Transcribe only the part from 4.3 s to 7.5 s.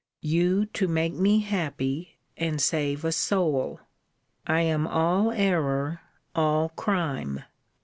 I am all error, all crime.